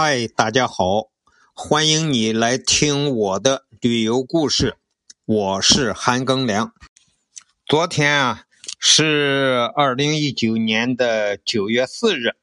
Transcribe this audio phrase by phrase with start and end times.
[0.00, 1.08] 嗨，大家好，
[1.52, 4.76] 欢迎你来听我的旅游故事。
[5.24, 6.72] 我是韩庚良。
[7.66, 8.44] 昨天啊，
[8.78, 12.36] 是二零一九年的九月四日，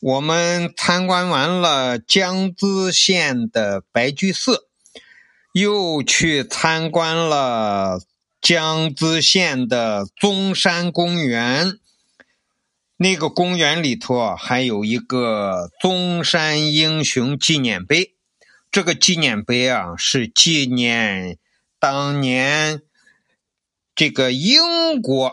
[0.00, 4.66] 我们参观完了江孜县的白居寺，
[5.52, 8.00] 又去参观了
[8.40, 11.78] 江孜县的中山公园。
[13.02, 18.14] 那个公园里头啊，还有一个中山英雄纪念碑。
[18.70, 21.38] 这个纪念碑啊，是纪念
[21.78, 22.82] 当年
[23.94, 25.32] 这个英国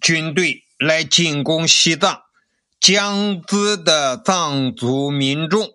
[0.00, 2.22] 军队来进攻西藏、
[2.80, 5.68] 江孜的藏族民众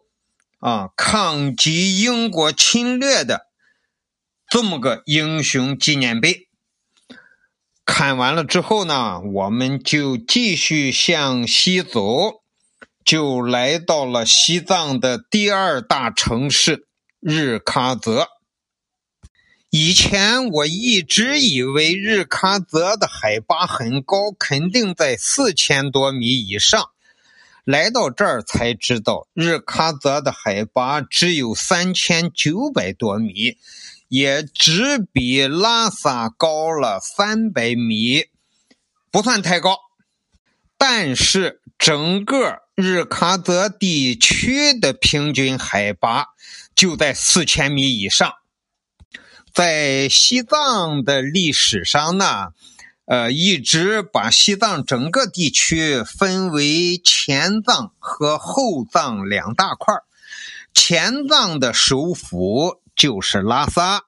[0.58, 3.46] 啊，抗击英国侵略的
[4.50, 6.47] 这么个英雄纪念碑。
[7.88, 12.44] 看完了之后呢，我们就继续向西走，
[13.06, 16.86] 就来到了西藏的第二大城市
[17.22, 18.28] 日喀则。
[19.70, 26.90] 以前我一直以为日喀则的海拔很高，肯定在四千多米以上。
[27.64, 33.58] 来到这儿才知道，日喀则的海拔只有三千九百多米。
[34.08, 38.26] 也只比拉萨高了三百米，
[39.12, 39.78] 不算太高。
[40.78, 46.28] 但是整个日喀则地区的平均海拔
[46.76, 48.32] 就在四千米以上。
[49.54, 52.54] 在西藏的历史上呢，
[53.06, 59.96] 呃，一直把西藏整个地区分为前藏和后藏两大块
[60.74, 62.80] 前藏的首府。
[62.98, 64.06] 就是拉萨，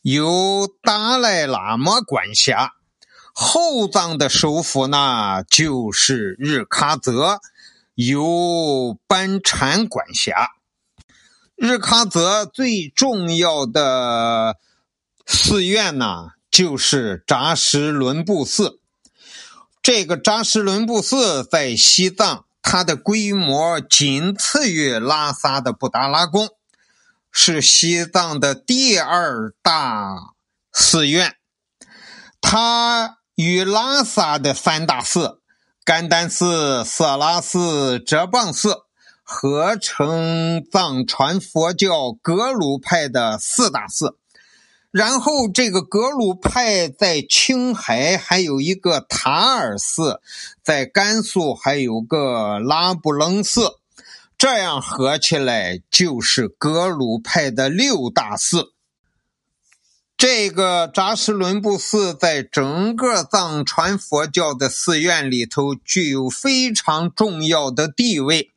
[0.00, 2.70] 由达赖喇嘛管辖；
[3.34, 7.40] 后藏的首府呢，就是日喀则，
[7.94, 10.52] 由班禅管辖。
[11.54, 14.56] 日喀则最重要的
[15.26, 18.80] 寺院呢，就是扎什伦布寺。
[19.82, 26.48] 这个扎什伦布寺在西藏，它的规模仅次于拉萨的布达拉宫。
[27.36, 30.14] 是西藏的第二大
[30.72, 31.34] 寺院，
[32.40, 35.40] 它与拉萨的三大寺——
[35.84, 38.84] 甘丹寺、色拉寺、哲蚌寺，
[39.24, 44.16] 合成藏传佛教格鲁派的四大寺。
[44.92, 50.20] 然后，这个格鲁派在青海还有一个塔尔寺，
[50.62, 53.80] 在甘肃还有个拉卜楞寺。
[54.36, 58.72] 这样合起来就是格鲁派的六大寺。
[60.16, 68.52] 这个扎什伦布寺在整个藏传佛教的寺院里头具有非常重要的地位。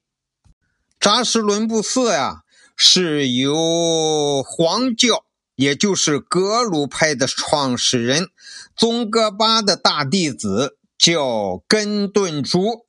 [0.99, 2.43] 扎什伦布寺呀，
[2.75, 8.29] 是由黄教，也就是格鲁派的创始人
[8.75, 12.85] 宗喀巴的大弟子叫根顿珠，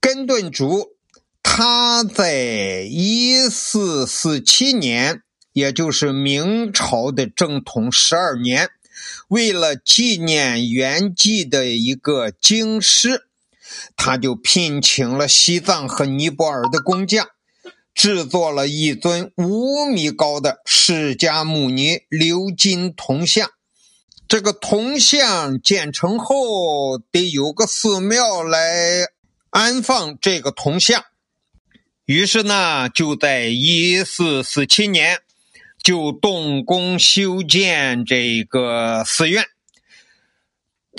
[0.00, 0.95] 根顿珠。
[1.58, 5.22] 他在一四四七年，
[5.54, 8.68] 也就是明朝的正统十二年，
[9.28, 13.22] 为了纪念元寂的一个经师，
[13.96, 17.26] 他就聘请了西藏和尼泊尔的工匠，
[17.94, 23.48] 制作了一尊五米高的释迦牟尼鎏金铜像。
[24.28, 29.06] 这个铜像建成后，得有个寺庙来
[29.48, 31.02] 安放这个铜像。
[32.06, 35.18] 于是呢，就在一四四七年，
[35.82, 39.44] 就动工修建这个寺院。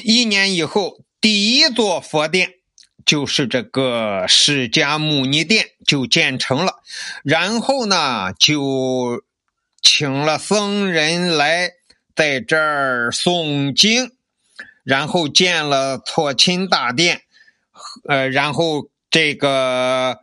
[0.04, 2.56] 一年以后，第一座佛殿
[3.06, 6.82] 就是这个释迦牟尼殿就建成了。
[7.24, 9.24] 然后呢，就
[9.82, 11.72] 请了僧人来
[12.14, 14.12] 在这儿诵经，
[14.84, 17.22] 然后建了错亲大殿，
[18.10, 20.20] 呃，然后这个。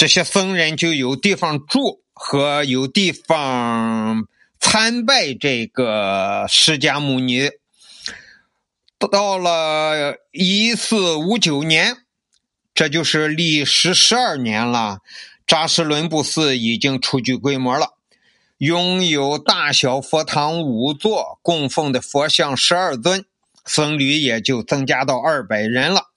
[0.00, 4.26] 这些僧人就有地方住和有地方
[4.58, 7.50] 参拜这个释迦牟尼。
[8.98, 11.98] 到了一四五九年，
[12.72, 15.00] 这就是历时十二年了，
[15.46, 17.98] 扎什伦布寺已经初具规模了，
[18.56, 23.26] 拥有大小佛堂五座，供奉的佛像十二尊，
[23.66, 26.09] 僧侣也就增加到二百人了。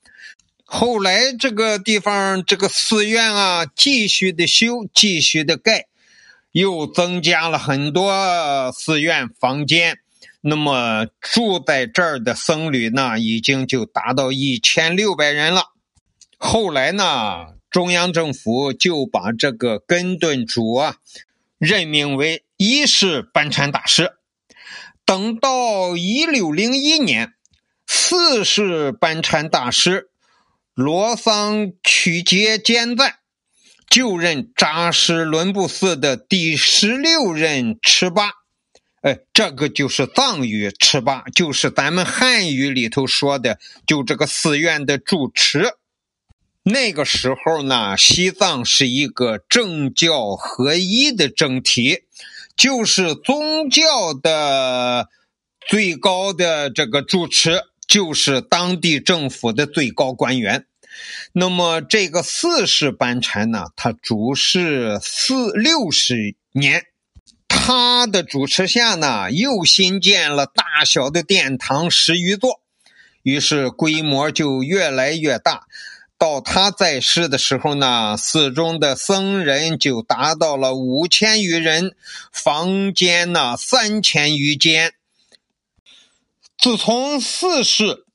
[0.76, 5.86] 后来这个地方，这个寺院啊，继续的修，继续的盖，
[6.52, 10.00] 又增加了很多寺院房间。
[10.42, 15.74] 那么住在这儿的僧侣呢，已经就达到一千六百人了。
[16.40, 20.96] 后来呢，中央政府就把这个根顿主啊
[21.60, 24.14] 任命为一世班禅大师。
[25.06, 27.36] 等到一六零一年，
[27.86, 30.10] 四世班禅大师
[30.74, 33.20] 罗桑曲杰坚赞
[33.88, 38.32] 就任扎什伦布寺的第十六任持巴。
[39.02, 45.76] 哎，这个就是藏语持巴，就是咱们汉语里头说的，就这个寺院的住持。
[46.64, 52.06] 那个时候呢，西藏是一个政教合一的政体，
[52.56, 55.10] 就是宗教的
[55.68, 60.66] 最高的这个主持就是当地政府的最高官员。
[61.32, 66.84] 那么这个四世班禅呢，他主事四六十年，
[67.48, 72.62] 他的主持下呢，又新建了大小的殿堂十余座，
[73.24, 75.64] 于是规模就越来越大。
[76.20, 81.96] 到他在世的时候呢，寺中的僧人就达到了五千余人，
[82.32, 84.94] 房间呢三千余间。
[86.64, 88.06] 自从四世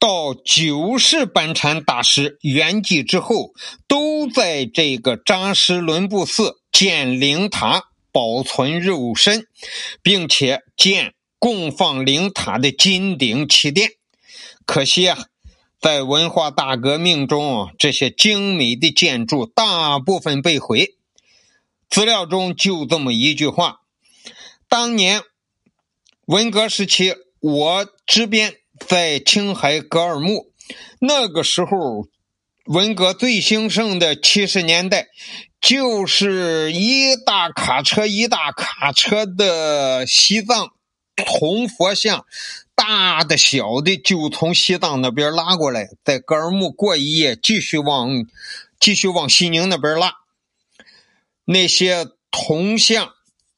[0.00, 3.52] 到九世班禅大师圆寂之后，
[3.86, 9.46] 都在这个扎什伦布寺建灵塔，保存肉身，
[10.02, 13.92] 并且建供放灵塔的金顶起殿。
[14.66, 15.26] 可惜啊。
[15.80, 20.96] 在文化大革命中，这些精美的建筑大部分被毁。
[21.88, 23.82] 资料中就这么一句话：
[24.68, 25.22] 当年
[26.26, 28.54] 文革时期，我这边
[28.86, 30.52] 在青海格尔木，
[31.00, 32.06] 那个时候
[32.66, 35.08] 文革最兴盛的七十年代，
[35.60, 40.72] 就是一大卡车一大卡车的西藏
[41.16, 42.24] 铜佛像。
[42.74, 48.08] 大的、小的，就从西藏那边拉过来，在格尔木过一夜，继续往
[48.80, 50.14] 继续往西宁那边拉。
[51.44, 53.12] 那些铜像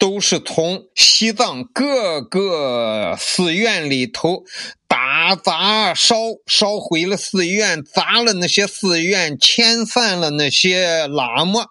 [0.04, 4.44] 都是从西藏各个寺院里头
[4.86, 6.14] 打砸烧
[6.46, 11.68] 烧毁了寺院，砸了那些寺院，遣散了那些喇嘛，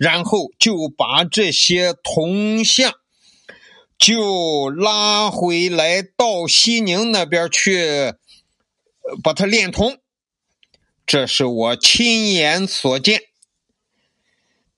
[0.00, 2.92] 然后就把这些铜像。
[3.96, 8.14] 就拉回来到西宁那边去，
[9.22, 9.98] 把它炼铜，
[11.06, 13.20] 这是我亲眼所见。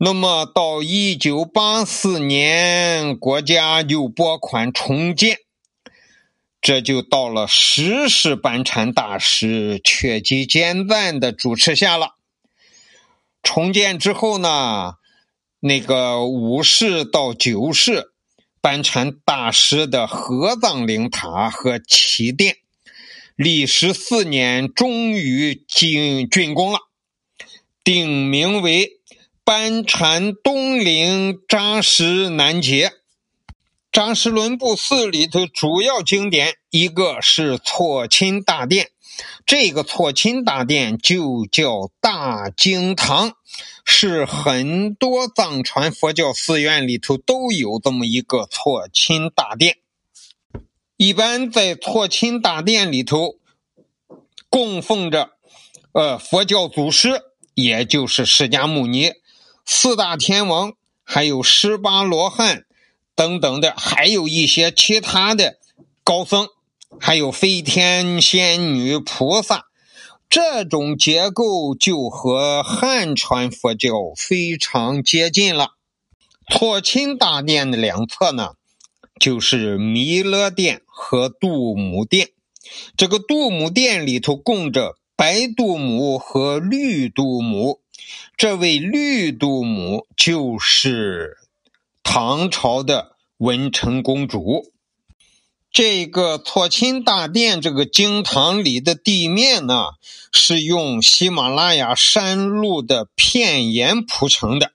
[0.01, 5.39] 那么到一九八四年，国家又拨款重建，
[6.61, 12.15] 这就到了十世班禅大师确基坚赞的主持下了。
[13.43, 14.95] 重建之后呢，
[15.59, 18.13] 那个五世到九世。
[18.61, 22.57] 班禅大师的合葬灵塔和起殿，
[23.37, 26.81] 历时四年，终于竣竣工了，
[27.85, 28.98] 定名为
[29.49, 32.93] 班禅东陵扎什南杰。
[33.91, 38.91] 扎什伦布寺里头主要经典一个是错钦大殿，
[39.47, 43.33] 这个错钦大殿就叫大经堂。
[43.87, 49.79] 是很多藏传佛教寺院里头都有这么一个错钦大殿。
[50.99, 53.37] 一般在错钦大殿里头
[54.51, 55.31] 供奉着，
[55.93, 57.23] 呃，佛教祖师，
[57.55, 59.13] 也就是释迦牟尼、
[59.71, 60.73] 四大天王，
[61.05, 62.65] 还有十八罗汉
[63.15, 65.59] 等等的，还有一些其他的
[66.03, 66.49] 高僧，
[66.99, 69.67] 还有飞天仙女、菩萨。
[70.31, 75.73] 这种结构就和汉传佛教非常接近了。
[76.51, 78.55] 错钦大殿的两侧呢，
[79.21, 82.31] 就是弥勒殿和度母殿。
[82.97, 87.83] 这个度母殿里头供着白度母和绿度母。
[88.37, 91.37] 这位绿度母就是
[92.03, 94.73] 唐朝的文成公主。
[95.71, 99.91] 这个错钦大殿这个经堂里的地面呢，
[100.33, 104.73] 是用喜马拉雅山路的片岩铺成的，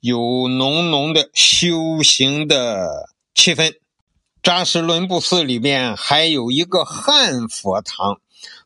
[0.00, 3.74] 有浓浓的修行的气氛。
[4.42, 8.20] 扎什伦布寺里边还有一个汉佛堂，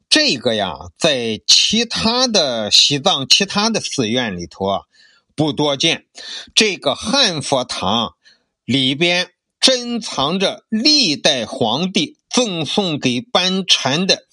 [0.09, 4.81] 这个呀，在其他的西藏其他的寺院里头啊
[5.35, 6.07] 不多见。
[6.55, 8.15] 这个汉佛堂
[8.65, 9.31] 里边。
[9.59, 14.27] 珍藏着历代皇帝赠送给班禅的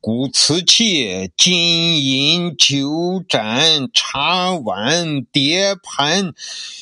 [0.00, 6.32] 古瓷器、金银酒盏、茶碗、碟盘、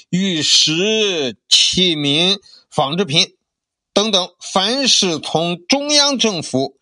[0.09, 2.39] 玉石器皿、
[2.71, 3.35] 纺织品
[3.93, 6.79] 等等，凡是从中央政府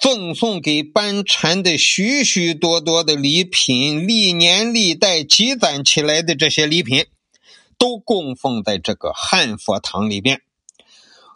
[0.00, 7.04] 赠送给班禅的许许多多的礼品，历年历代积攒起来的这些礼品，
[7.76, 10.40] 都供奉在这个汉佛堂里边。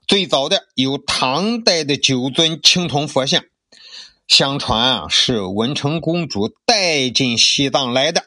[0.06, 3.44] 最早的有唐代的九尊青铜佛像，
[4.26, 8.24] 相传啊是文成公主带进西藏来的。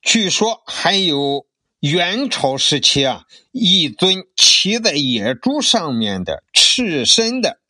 [0.00, 1.46] 据说还有
[1.80, 7.60] 元朝时期啊一尊骑在野猪上面的赤身的。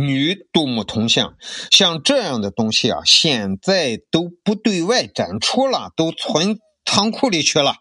[0.00, 1.36] 女杜牧铜像，
[1.70, 7.76] 像这样的东西啊，现在都不对外展出了，都存仓库里去了。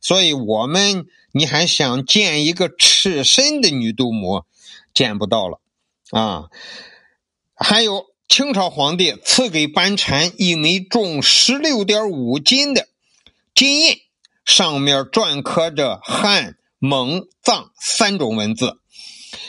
[0.00, 4.44] 所以，我们你还想见一个赤身的女杜母，
[4.92, 5.60] 见不到了
[6.10, 6.44] 啊。
[7.54, 12.88] 还有清朝皇帝赐给班禅一枚重十六点五斤的
[13.54, 13.96] 金印，
[14.44, 18.78] 上面篆刻着汉、蒙、藏三种文字。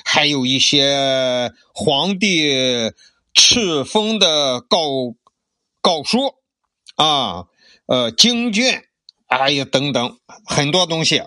[0.08, 2.94] 还有一些皇帝
[3.34, 5.16] 敕封的告
[5.82, 6.36] 告书
[6.96, 7.48] 啊，
[7.88, 8.86] 呃，经卷，
[9.28, 11.24] 哎呀，等等，很多东西。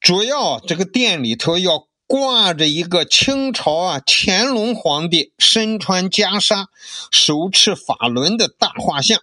[0.00, 6.66] 主要这个殿里头要挂着一个清朝啊乾隆皇帝身穿袈裟、
[7.10, 9.20] 手持法轮的大画像，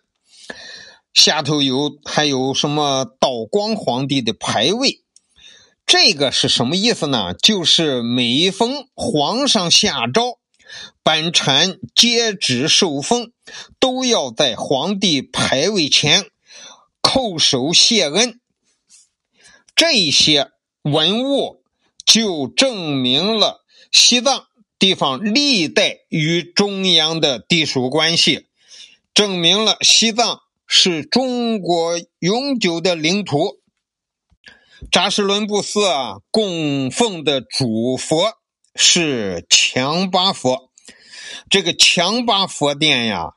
[1.13, 5.00] 下头有还有什么道光皇帝的牌位。
[5.85, 7.33] 这个是什么意思呢？
[7.33, 10.39] 就是每逢皇上下诏，
[11.03, 13.31] 班禅接旨受封，
[13.79, 16.27] 都要在皇帝牌位前
[17.01, 18.39] 叩首谢恩。
[19.75, 20.51] 这些
[20.83, 21.63] 文物
[22.05, 24.45] 就证明了西藏
[24.79, 28.47] 地方历代与中央的地属关系，
[29.13, 33.60] 证明了西藏是中国永久的领土。
[34.89, 38.33] 扎什伦布寺啊，供奉的主佛
[38.75, 40.71] 是强巴佛。
[41.49, 43.33] 这个强巴佛殿呀，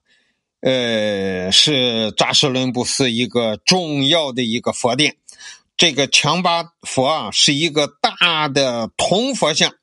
[0.60, 5.16] 呃，是扎什伦布寺一个重要的一个佛殿。
[5.76, 9.74] 这个强巴佛啊，是一个大的铜佛像。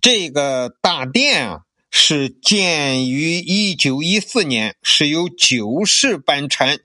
[0.00, 1.60] 这个大殿啊，
[1.90, 6.80] 是建于一九一四年，是由九世班禅。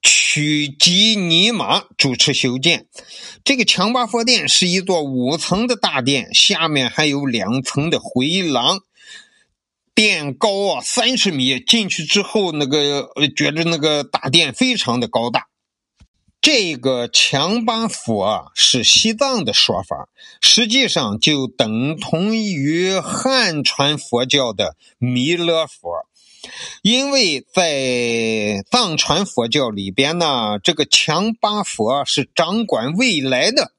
[0.00, 2.86] 曲吉尼玛主持修建，
[3.44, 8.80] 这个强巴佛殿是一座五层的大殿，下面还有两层的回廊，
[9.94, 11.58] 殿高啊三十米。
[11.58, 15.48] 进去之后，那个呃觉得那个大殿非常的高大。
[16.40, 20.08] 这个强巴佛啊是西藏的说法，
[20.40, 25.97] 实际上就等同于汉传佛教的弥勒佛。
[26.90, 33.72] 因为在藏传佛教里边呢，这个强巴佛是掌管未来的，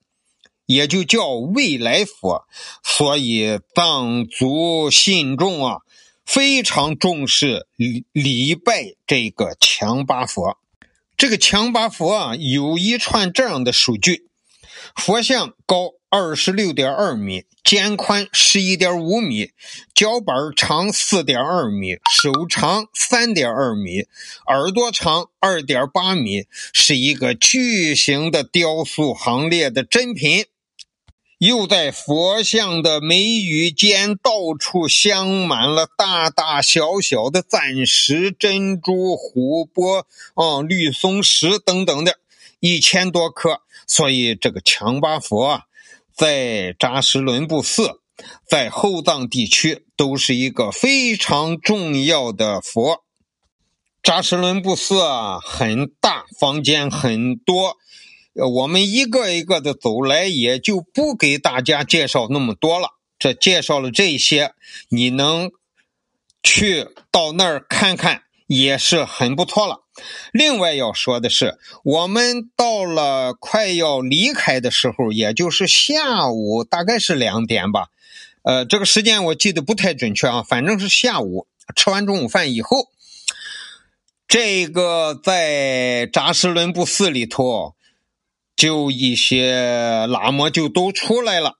[0.68, 2.46] 也就叫未来佛，
[2.84, 5.78] 所以藏族信众啊
[6.24, 10.60] 非常重视礼礼拜这个强巴佛。
[11.18, 14.28] 这个强巴佛啊有一串这样的数据：
[14.96, 15.94] 佛像高。
[16.12, 19.51] 二十六点二米，肩宽十一点五米，
[19.94, 24.08] 脚板长四点二米，手长三点二米，
[24.48, 30.46] 耳朵长二点八米，是一个巨型的雕塑行列的珍品。
[31.38, 42.18] 又在佛像的眉宇间到处镶满了大大小小的钻石、珍珠、琥珀、啊绿松石等等的，
[42.60, 43.62] 一千多颗。
[43.86, 45.66] 所以这个强巴佛啊。
[46.20, 48.02] 在扎什伦布寺，
[48.46, 53.06] 在后藏地区都是一个非常重要的佛。
[54.04, 57.78] 扎什伦布寺啊，很大，房间很多，
[58.34, 62.98] 我们一个一个的走来，也就不给大家介绍那么多了。
[63.18, 64.52] 这介绍了这些，
[64.90, 65.50] 你能
[66.44, 68.24] 去到那儿看看。
[68.50, 69.84] 也是很不错了。
[70.32, 77.88] 另外要说的是，我们到了快要离开的时候，也就是下午，大概是两点吧。
[78.44, 82.89] 呃，这个时间我记得不太准确啊，反正是下午吃完中午饭以后，
[84.27, 87.75] 这个在扎什伦布寺里头，
[88.56, 91.58] 就一些喇嘛就都出来了，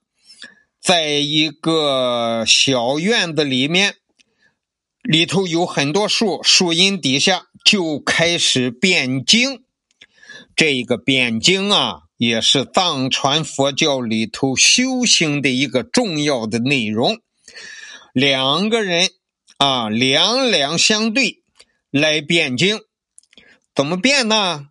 [0.80, 3.96] 在一个小院子里面。
[5.02, 9.62] 里头有很多树，树荫底下就开始辩经。
[10.54, 17.18] 这个辩经啊，也是藏传佛教里头修行的一个重要的内容。
[18.12, 19.08] 两个人
[19.56, 21.42] 啊，两两相对
[21.90, 22.80] 来辩经，
[23.74, 24.66] 怎么辩呢？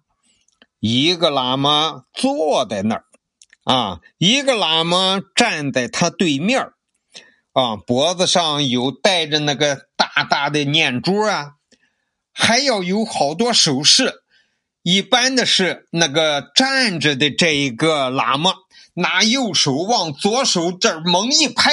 [0.79, 3.05] 一个喇嘛坐在那儿，
[3.63, 6.71] 啊，一个喇嘛站在他对面
[7.53, 9.88] 啊，脖子上有戴着那个
[10.19, 11.53] 大大的念珠啊，
[12.33, 14.23] 还要有好多手势。
[14.81, 18.53] 一般的是那个站着的这一个喇嘛，
[18.95, 21.71] 拿右手往左手这儿猛一拍，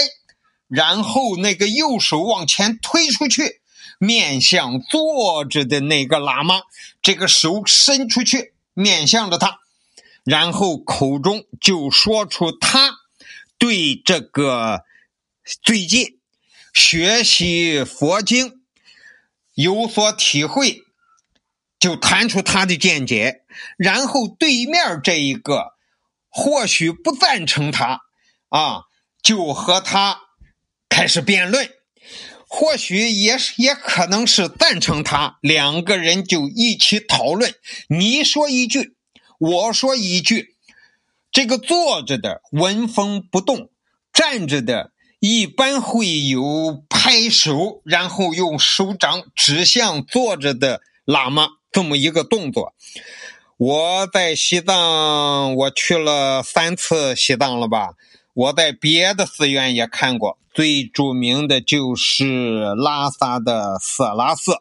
[0.68, 3.60] 然后那个右手往前推出去，
[3.98, 6.62] 面向坐着的那个喇嘛，
[7.02, 9.60] 这个手伸出去，面向着他，
[10.24, 12.98] 然后口中就说出他
[13.58, 14.82] 对这个
[15.62, 16.15] 最近
[16.76, 18.60] 学习佛经
[19.54, 20.82] 有所体会。
[21.78, 23.44] 就谈出他的见解，
[23.76, 25.74] 然后对面这一个
[26.30, 28.00] 或许不赞成他，
[28.48, 28.84] 啊，
[29.22, 30.22] 就和他
[30.88, 31.66] 开始辩论；
[32.48, 37.54] 或许也是也可能是赞成他，两个人就一起讨论。
[37.88, 38.96] 你说一句，
[39.38, 40.56] 我说一句，
[41.30, 43.70] 这个坐着的纹风不动，
[44.14, 44.92] 站着的
[45.28, 51.48] 一般会有拍手，然后用手掌指向坐着的喇嘛。
[51.72, 52.74] 这么一个动作，
[53.58, 57.94] 我在西藏，我去了三次西藏了吧？
[58.34, 64.52] 我在别的寺院也看过，最著名的就是拉萨的色拉寺，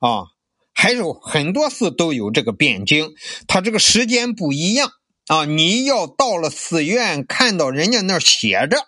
[0.00, 0.30] 啊，
[0.72, 3.12] 还有很多寺都有这个辩经，
[3.48, 4.92] 它这个时间不一样
[5.26, 8.86] 啊，你要到了寺院看到人家那儿写着，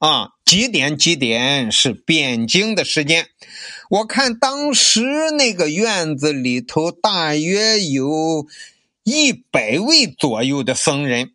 [0.00, 0.32] 啊。
[0.50, 0.98] 几点？
[0.98, 3.28] 几点是辩经的时间？
[3.88, 8.48] 我看当时那个院子里头大约有
[9.04, 11.34] 一百位左右的僧人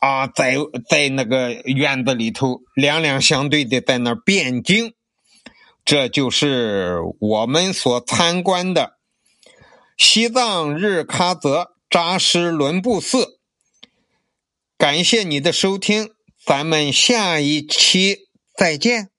[0.00, 4.92] 啊，在在那个院子里头两两相对的在那辩经。
[5.86, 8.98] 这就是我们所参观的
[9.96, 13.38] 西藏日喀则扎什伦布寺。
[14.76, 16.10] 感谢你的收听，
[16.44, 18.25] 咱们下一期。
[18.56, 19.15] 再见。